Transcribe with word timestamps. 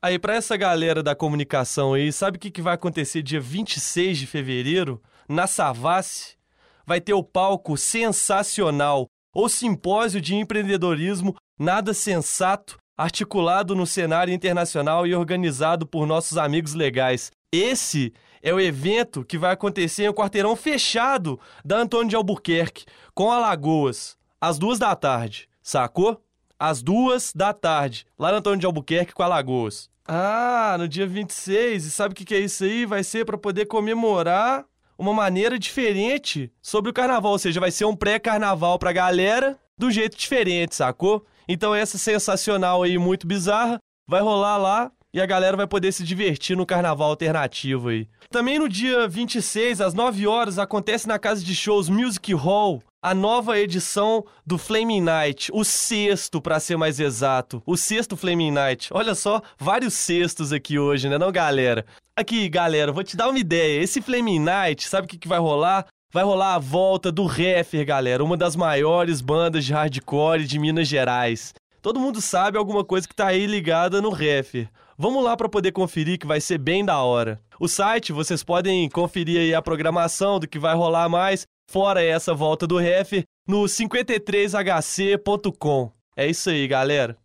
Aí, 0.04 0.18
pra 0.18 0.34
essa 0.34 0.56
galera 0.56 1.00
da 1.00 1.14
comunicação 1.14 1.94
aí, 1.94 2.12
sabe 2.12 2.36
o 2.36 2.40
que, 2.40 2.50
que 2.50 2.60
vai 2.60 2.74
acontecer 2.74 3.22
dia 3.22 3.40
26 3.40 4.18
de 4.18 4.26
fevereiro? 4.26 5.00
Na 5.28 5.46
Savassi, 5.46 6.36
vai 6.84 7.00
ter 7.00 7.14
o 7.14 7.22
palco 7.22 7.76
sensacional, 7.76 9.06
ou 9.32 9.48
simpósio 9.48 10.20
de 10.20 10.34
empreendedorismo 10.34 11.36
nada 11.56 11.94
sensato 11.94 12.78
articulado 12.98 13.76
no 13.76 13.86
cenário 13.86 14.34
internacional 14.34 15.06
e 15.06 15.14
organizado 15.14 15.86
por 15.86 16.04
nossos 16.04 16.36
amigos 16.36 16.74
legais. 16.74 17.30
Esse 17.52 18.12
é 18.42 18.52
o 18.52 18.58
evento 18.58 19.24
que 19.24 19.38
vai 19.38 19.52
acontecer 19.52 20.02
em 20.02 20.08
um 20.08 20.12
quarteirão 20.12 20.56
fechado 20.56 21.38
da 21.64 21.76
Antônio 21.76 22.08
de 22.08 22.16
Albuquerque, 22.16 22.86
com 23.14 23.30
Alagoas, 23.30 24.16
às 24.40 24.58
duas 24.58 24.80
da 24.80 24.96
tarde, 24.96 25.48
sacou? 25.62 26.20
Às 26.58 26.82
duas 26.82 27.32
da 27.32 27.52
tarde, 27.52 28.04
lá 28.18 28.32
no 28.32 28.38
Antônio 28.38 28.58
de 28.58 28.66
Albuquerque 28.66 29.12
com 29.12 29.22
Alagoas. 29.22 29.91
Ah, 30.06 30.76
no 30.78 30.88
dia 30.88 31.06
26, 31.06 31.86
e 31.86 31.90
sabe 31.90 32.12
o 32.12 32.16
que, 32.16 32.24
que 32.24 32.34
é 32.34 32.40
isso 32.40 32.64
aí? 32.64 32.84
Vai 32.84 33.04
ser 33.04 33.24
para 33.24 33.38
poder 33.38 33.66
comemorar 33.66 34.64
uma 34.98 35.12
maneira 35.12 35.58
diferente 35.58 36.52
sobre 36.60 36.90
o 36.90 36.94
carnaval, 36.94 37.32
ou 37.32 37.38
seja, 37.38 37.60
vai 37.60 37.70
ser 37.70 37.84
um 37.84 37.96
pré-carnaval 37.96 38.78
pra 38.78 38.92
galera 38.92 39.58
do 39.78 39.90
jeito 39.90 40.16
diferente, 40.16 40.74
sacou? 40.74 41.24
Então 41.48 41.74
essa 41.74 41.98
sensacional 41.98 42.82
aí, 42.82 42.98
muito 42.98 43.26
bizarra, 43.26 43.78
vai 44.08 44.20
rolar 44.20 44.56
lá 44.56 44.92
e 45.14 45.20
a 45.20 45.26
galera 45.26 45.56
vai 45.56 45.66
poder 45.66 45.92
se 45.92 46.04
divertir 46.04 46.56
no 46.56 46.66
carnaval 46.66 47.10
alternativo 47.10 47.88
aí. 47.88 48.08
Também 48.30 48.58
no 48.58 48.68
dia 48.68 49.06
26, 49.06 49.80
às 49.80 49.94
9 49.94 50.26
horas, 50.26 50.58
acontece 50.58 51.06
na 51.06 51.18
casa 51.18 51.44
de 51.44 51.54
shows 51.54 51.88
Music 51.88 52.32
Hall 52.34 52.82
a 53.02 53.12
nova 53.14 53.58
edição 53.58 54.24
do 54.46 54.56
Flaming 54.56 55.00
Night, 55.00 55.50
o 55.52 55.64
sexto 55.64 56.40
para 56.40 56.60
ser 56.60 56.76
mais 56.76 57.00
exato, 57.00 57.60
o 57.66 57.76
sexto 57.76 58.16
Flaming 58.16 58.52
Night. 58.52 58.90
Olha 58.92 59.16
só, 59.16 59.42
vários 59.58 59.94
sextos 59.94 60.52
aqui 60.52 60.78
hoje, 60.78 61.08
né, 61.08 61.18
não, 61.18 61.32
galera? 61.32 61.84
Aqui, 62.14 62.48
galera, 62.48 62.92
vou 62.92 63.02
te 63.02 63.16
dar 63.16 63.28
uma 63.28 63.38
ideia. 63.40 63.82
Esse 63.82 64.00
Flaming 64.00 64.38
Night, 64.38 64.88
sabe 64.88 65.06
o 65.06 65.08
que, 65.08 65.18
que 65.18 65.28
vai 65.28 65.40
rolar? 65.40 65.86
vai 66.12 66.22
rolar 66.22 66.56
a 66.56 66.58
volta 66.58 67.10
do 67.10 67.24
Heffer, 67.24 67.86
galera, 67.86 68.22
uma 68.22 68.36
das 68.36 68.54
maiores 68.54 69.22
bandas 69.22 69.64
de 69.64 69.72
hardcore 69.72 70.44
de 70.44 70.58
Minas 70.58 70.86
Gerais. 70.86 71.54
Todo 71.80 71.98
mundo 71.98 72.20
sabe 72.20 72.58
alguma 72.58 72.84
coisa 72.84 73.08
que 73.08 73.14
tá 73.14 73.28
aí 73.28 73.46
ligada 73.46 74.02
no 74.02 74.14
Heffer. 74.14 74.68
Vamos 74.98 75.24
lá 75.24 75.36
para 75.38 75.48
poder 75.48 75.72
conferir 75.72 76.18
que 76.18 76.26
vai 76.26 76.38
ser 76.38 76.58
bem 76.58 76.84
da 76.84 77.02
hora. 77.02 77.40
O 77.58 77.66
site, 77.66 78.12
vocês 78.12 78.44
podem 78.44 78.90
conferir 78.90 79.40
aí 79.40 79.54
a 79.54 79.62
programação 79.62 80.38
do 80.38 80.46
que 80.46 80.58
vai 80.58 80.74
rolar 80.74 81.08
mais, 81.08 81.46
fora 81.72 82.04
essa 82.04 82.34
volta 82.34 82.66
do 82.66 82.78
Heffer, 82.78 83.24
no 83.48 83.64
53hc.com. 83.64 85.90
É 86.14 86.26
isso 86.26 86.50
aí, 86.50 86.68
galera. 86.68 87.16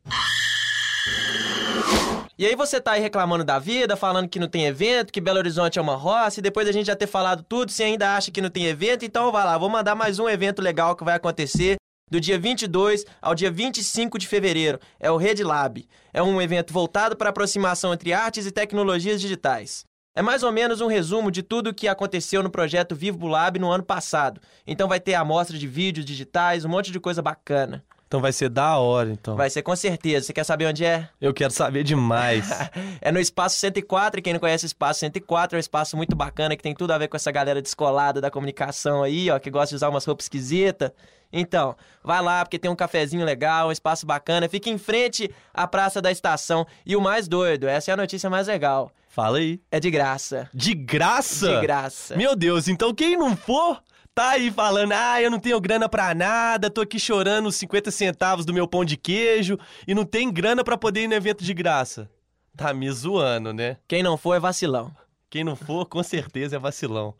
E 2.40 2.46
aí 2.46 2.56
você 2.56 2.80
tá 2.80 2.94
aí 2.94 3.02
reclamando 3.02 3.44
da 3.44 3.60
vida, 3.60 3.98
falando 3.98 4.30
que 4.30 4.40
não 4.40 4.48
tem 4.48 4.66
evento, 4.66 5.12
que 5.12 5.20
Belo 5.20 5.40
Horizonte 5.40 5.80
é 5.80 5.82
uma 5.82 5.96
roça, 5.96 6.40
e 6.40 6.44
depois 6.44 6.66
da 6.66 6.72
gente 6.72 6.86
já 6.86 6.96
ter 6.96 7.08
falado 7.08 7.44
tudo, 7.44 7.70
você 7.72 7.84
ainda 7.84 8.16
acha 8.16 8.32
que 8.32 8.40
não 8.40 8.50
tem 8.50 8.68
evento, 8.68 9.04
então 9.04 9.34
vai 9.34 9.44
lá, 9.44 9.58
vou 9.58 9.70
mandar 9.70 9.96
mais 9.96 10.18
um 10.18 10.30
evento 10.30 10.62
legal 10.62 10.96
que 10.96 11.04
vai 11.04 11.16
acontecer 11.16 11.76
do 12.10 12.22
dia 12.22 12.40
22 12.40 13.04
ao 13.22 13.36
dia 13.36 13.52
25 13.52 14.18
de 14.18 14.26
fevereiro. 14.28 14.80
É 14.98 15.12
o 15.12 15.18
Red 15.18 15.44
Lab. 15.44 15.86
É 16.14 16.24
um 16.24 16.42
evento 16.42 16.72
voltado 16.72 17.18
para 17.18 17.32
aproximação 17.32 17.94
entre 17.94 18.14
artes 18.14 18.46
e 18.46 18.52
tecnologias 18.52 19.20
digitais. 19.20 19.84
É 20.18 20.22
mais 20.24 20.42
ou 20.42 20.52
menos 20.52 20.82
um 20.82 20.88
resumo 20.88 21.30
de 21.30 21.44
tudo 21.44 21.70
o 21.70 21.74
que 21.76 21.88
aconteceu 21.88 22.42
no 22.42 22.50
projeto 22.50 22.96
Vivo 22.96 23.28
Lab 23.28 23.60
no 23.60 23.72
ano 23.72 23.84
passado. 23.84 24.42
Então 24.66 24.88
vai 24.88 25.00
ter 25.00 25.14
amostra 25.14 25.56
de 25.56 25.68
vídeos 25.68 26.04
digitais, 26.04 26.66
um 26.66 26.70
monte 26.70 26.92
de 26.92 27.00
coisa 27.00 27.22
bacana. 27.22 27.86
Então 28.08 28.22
vai 28.22 28.32
ser 28.32 28.48
da 28.48 28.78
hora, 28.78 29.12
então. 29.12 29.36
Vai 29.36 29.50
ser 29.50 29.62
com 29.62 29.76
certeza. 29.76 30.28
Você 30.28 30.34
quer 30.34 30.46
saber 30.46 30.66
onde 30.66 30.86
é? 30.86 31.10
Eu 31.20 31.34
quero 31.34 31.52
saber 31.52 31.84
demais. 31.84 32.50
é 33.02 33.12
no 33.12 33.20
Espaço 33.20 33.58
104. 33.58 34.20
E 34.20 34.24
quem 34.24 34.34
não 34.34 34.40
conhece 34.40 34.66
o 34.66 34.68
Espaço 34.68 35.02
104 35.02 35.56
é 35.56 35.58
um 35.58 35.60
espaço 35.60 35.98
muito 35.98 36.16
bacana 36.16 36.56
que 36.56 36.64
tem 36.64 36.74
tudo 36.74 36.92
a 36.92 36.98
ver 36.98 37.10
com 37.10 37.18
essa 37.18 37.32
galera 37.32 37.62
descolada 37.62 38.22
da 38.22 38.32
comunicação 38.32 39.04
aí, 39.04 39.30
ó, 39.30 39.38
que 39.38 39.50
gosta 39.50 39.70
de 39.70 39.76
usar 39.76 39.90
umas 39.90 40.06
roupas 40.06 40.26
esquisitas. 40.26 40.92
Então, 41.34 41.76
vai 42.02 42.22
lá 42.22 42.46
porque 42.46 42.58
tem 42.58 42.72
um 42.72 42.76
cafezinho 42.76 43.26
legal, 43.26 43.68
um 43.68 43.72
espaço 43.74 44.06
bacana. 44.06 44.48
Fica 44.48 44.70
em 44.70 44.78
frente 44.78 45.30
à 45.54 45.68
Praça 45.68 46.02
da 46.02 46.10
Estação. 46.10 46.66
E 46.86 46.96
o 46.96 47.02
mais 47.02 47.28
doido, 47.28 47.68
essa 47.68 47.92
é 47.92 47.94
a 47.94 47.98
notícia 47.98 48.30
mais 48.30 48.48
legal. 48.48 48.90
Fala 49.10 49.40
aí. 49.40 49.60
É 49.70 49.80
de 49.80 49.92
graça. 49.92 50.50
De 50.54 50.74
graça? 50.74 51.56
De 51.56 51.62
graça. 51.62 52.16
Meu 52.16 52.36
Deus, 52.36 52.70
então 52.70 52.94
quem 52.94 53.18
não 53.18 53.36
for 53.36 53.82
tá 54.18 54.32
aí 54.32 54.50
falando, 54.50 54.94
ah, 54.94 55.22
eu 55.22 55.30
não 55.30 55.38
tenho 55.38 55.62
grana 55.62 55.88
pra 55.88 56.16
nada, 56.16 56.72
tô 56.72 56.82
aqui 56.82 57.00
chorando 57.00 57.46
os 57.46 57.56
50 57.56 57.92
centavos 57.92 58.46
do 58.48 58.54
meu 58.54 58.68
pão 58.68 58.84
de 58.84 58.98
queijo 58.98 59.60
e 59.88 59.94
não 59.94 60.04
tem 60.04 60.34
grana 60.34 60.64
para 60.64 60.76
poder 60.76 61.04
ir 61.04 61.08
no 61.08 61.14
evento 61.14 61.44
de 61.44 61.54
graça. 61.54 62.10
Tá 62.56 62.74
me 62.74 62.90
zoando, 62.90 63.54
né? 63.54 63.78
Quem 63.88 64.02
não 64.02 64.18
for 64.18 64.34
é 64.34 64.40
vacilão. 64.40 64.92
Quem 65.30 65.44
não 65.44 65.56
for, 65.56 65.86
com 65.86 66.02
certeza 66.02 66.56
é 66.56 66.60
vacilão. 66.60 67.14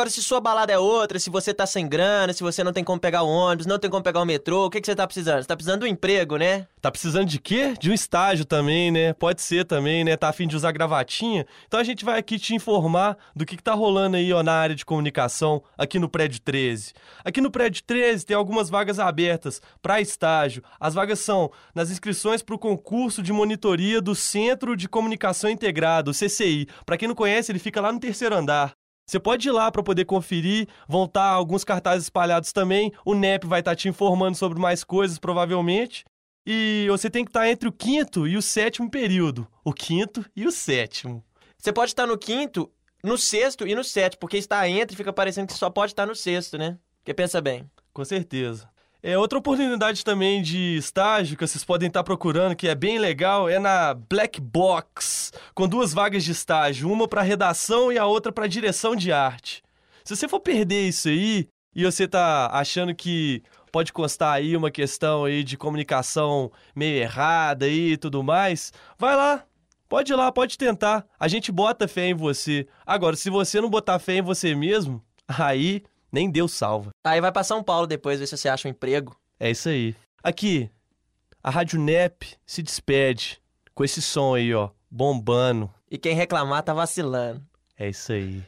Agora, 0.00 0.08
se 0.08 0.22
sua 0.22 0.40
balada 0.40 0.72
é 0.72 0.78
outra, 0.78 1.18
se 1.18 1.28
você 1.28 1.52
tá 1.52 1.66
sem 1.66 1.86
grana, 1.86 2.32
se 2.32 2.42
você 2.42 2.64
não 2.64 2.72
tem 2.72 2.82
como 2.82 2.98
pegar 2.98 3.22
o 3.22 3.28
ônibus, 3.28 3.66
não 3.66 3.78
tem 3.78 3.90
como 3.90 4.02
pegar 4.02 4.22
o 4.22 4.24
metrô, 4.24 4.64
o 4.64 4.70
que, 4.70 4.80
que 4.80 4.86
você 4.86 4.94
tá 4.94 5.06
precisando? 5.06 5.42
Você 5.42 5.46
tá 5.46 5.54
precisando 5.54 5.80
de 5.80 5.84
um 5.84 5.90
emprego, 5.90 6.38
né? 6.38 6.66
Tá 6.80 6.90
precisando 6.90 7.26
de 7.26 7.38
quê? 7.38 7.74
De 7.78 7.90
um 7.90 7.92
estágio 7.92 8.46
também, 8.46 8.90
né? 8.90 9.12
Pode 9.12 9.42
ser 9.42 9.66
também, 9.66 10.02
né? 10.02 10.16
Tá 10.16 10.30
afim 10.30 10.48
de 10.48 10.56
usar 10.56 10.72
gravatinha? 10.72 11.44
Então 11.66 11.78
a 11.78 11.84
gente 11.84 12.02
vai 12.02 12.18
aqui 12.18 12.38
te 12.38 12.54
informar 12.54 13.14
do 13.36 13.44
que, 13.44 13.58
que 13.58 13.62
tá 13.62 13.74
rolando 13.74 14.16
aí, 14.16 14.32
ó, 14.32 14.42
na 14.42 14.54
área 14.54 14.74
de 14.74 14.86
comunicação, 14.86 15.62
aqui 15.76 15.98
no 15.98 16.08
Prédio 16.08 16.40
13. 16.40 16.94
Aqui 17.22 17.42
no 17.42 17.50
Prédio 17.50 17.82
13 17.82 18.24
tem 18.24 18.34
algumas 18.34 18.70
vagas 18.70 18.98
abertas 18.98 19.60
para 19.82 20.00
estágio. 20.00 20.62
As 20.80 20.94
vagas 20.94 21.18
são 21.18 21.52
nas 21.74 21.90
inscrições 21.90 22.40
para 22.40 22.54
o 22.54 22.58
concurso 22.58 23.22
de 23.22 23.34
monitoria 23.34 24.00
do 24.00 24.14
Centro 24.14 24.78
de 24.78 24.88
Comunicação 24.88 25.50
Integrado, 25.50 26.12
CCI. 26.12 26.68
Para 26.86 26.96
quem 26.96 27.06
não 27.06 27.14
conhece, 27.14 27.52
ele 27.52 27.58
fica 27.58 27.82
lá 27.82 27.92
no 27.92 28.00
terceiro 28.00 28.34
andar. 28.34 28.79
Você 29.10 29.18
pode 29.18 29.48
ir 29.48 29.50
lá 29.50 29.72
para 29.72 29.82
poder 29.82 30.04
conferir, 30.04 30.68
vão 30.86 31.04
estar 31.04 31.20
tá 31.20 31.30
alguns 31.30 31.64
cartazes 31.64 32.04
espalhados 32.04 32.52
também. 32.52 32.92
O 33.04 33.12
NEP 33.12 33.44
vai 33.44 33.58
estar 33.58 33.72
tá 33.72 33.76
te 33.76 33.88
informando 33.88 34.36
sobre 34.36 34.60
mais 34.60 34.84
coisas, 34.84 35.18
provavelmente. 35.18 36.04
E 36.46 36.86
você 36.88 37.10
tem 37.10 37.24
que 37.24 37.30
estar 37.30 37.40
tá 37.40 37.50
entre 37.50 37.68
o 37.68 37.72
quinto 37.72 38.28
e 38.28 38.36
o 38.36 38.42
sétimo 38.42 38.88
período. 38.88 39.48
O 39.64 39.72
quinto 39.72 40.24
e 40.36 40.46
o 40.46 40.52
sétimo. 40.52 41.24
Você 41.58 41.72
pode 41.72 41.90
estar 41.90 42.06
no 42.06 42.16
quinto, 42.16 42.70
no 43.02 43.18
sexto 43.18 43.66
e 43.66 43.74
no 43.74 43.82
sétimo, 43.82 44.20
porque 44.20 44.36
está 44.36 44.68
entre 44.68 44.96
fica 44.96 45.12
parecendo 45.12 45.48
que 45.48 45.54
só 45.54 45.68
pode 45.68 45.90
estar 45.90 46.06
no 46.06 46.14
sexto, 46.14 46.56
né? 46.56 46.78
Porque 46.98 47.12
pensa 47.12 47.40
bem. 47.40 47.68
Com 47.92 48.04
certeza. 48.04 48.70
É, 49.02 49.16
outra 49.16 49.38
oportunidade 49.38 50.04
também 50.04 50.42
de 50.42 50.76
estágio 50.76 51.36
que 51.36 51.46
vocês 51.46 51.64
podem 51.64 51.88
estar 51.88 52.04
procurando, 52.04 52.54
que 52.54 52.68
é 52.68 52.74
bem 52.74 52.98
legal, 52.98 53.48
é 53.48 53.58
na 53.58 53.94
Black 53.94 54.38
Box, 54.40 55.32
com 55.54 55.66
duas 55.66 55.94
vagas 55.94 56.22
de 56.22 56.32
estágio, 56.32 56.90
uma 56.90 57.08
para 57.08 57.22
redação 57.22 57.90
e 57.90 57.96
a 57.96 58.04
outra 58.04 58.30
para 58.30 58.46
direção 58.46 58.94
de 58.94 59.10
arte. 59.10 59.62
Se 60.04 60.14
você 60.14 60.28
for 60.28 60.40
perder 60.40 60.86
isso 60.86 61.08
aí 61.08 61.48
e 61.74 61.84
você 61.84 62.06
tá 62.06 62.50
achando 62.52 62.94
que 62.94 63.42
pode 63.72 63.90
constar 63.90 64.34
aí 64.34 64.54
uma 64.54 64.70
questão 64.70 65.24
aí 65.24 65.42
de 65.42 65.56
comunicação 65.56 66.52
meio 66.76 66.98
errada 67.00 67.66
e 67.66 67.96
tudo 67.96 68.22
mais, 68.22 68.70
vai 68.98 69.16
lá, 69.16 69.44
Pode 69.90 70.12
ir 70.12 70.14
lá, 70.14 70.30
pode 70.30 70.56
tentar. 70.56 71.04
A 71.18 71.26
gente 71.26 71.50
bota 71.50 71.88
fé 71.88 72.06
em 72.06 72.14
você. 72.14 72.64
Agora, 72.86 73.16
se 73.16 73.28
você 73.28 73.60
não 73.60 73.68
botar 73.68 73.98
fé 73.98 74.18
em 74.18 74.22
você 74.22 74.54
mesmo, 74.54 75.02
aí 75.26 75.82
nem 76.12 76.30
Deus 76.30 76.52
salva. 76.52 76.90
Aí 77.04 77.20
vai 77.20 77.32
pra 77.32 77.44
São 77.44 77.62
Paulo 77.62 77.86
depois 77.86 78.20
ver 78.20 78.26
se 78.26 78.36
você 78.36 78.48
acha 78.48 78.66
um 78.68 78.70
emprego. 78.70 79.16
É 79.38 79.50
isso 79.50 79.68
aí. 79.68 79.94
Aqui, 80.22 80.70
a 81.42 81.50
Rádio 81.50 81.80
NEP 81.80 82.36
se 82.46 82.62
despede 82.62 83.40
com 83.74 83.84
esse 83.84 84.02
som 84.02 84.34
aí, 84.34 84.54
ó, 84.54 84.70
bombando. 84.90 85.72
E 85.90 85.96
quem 85.96 86.14
reclamar 86.14 86.62
tá 86.62 86.74
vacilando. 86.74 87.42
É 87.78 87.88
isso 87.88 88.12
aí. 88.12 88.42